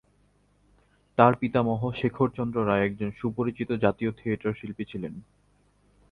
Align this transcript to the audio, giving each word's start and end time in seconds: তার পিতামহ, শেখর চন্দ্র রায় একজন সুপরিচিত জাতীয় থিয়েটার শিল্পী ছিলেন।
তার 1.17 1.33
পিতামহ, 1.35 1.81
শেখর 1.91 2.29
চন্দ্র 2.35 2.57
রায় 2.67 2.85
একজন 2.85 3.09
সুপরিচিত 3.11 3.69
জাতীয় 3.75 4.11
থিয়েটার 4.11 4.53
শিল্পী 4.53 4.83
ছিলেন। 4.85 5.13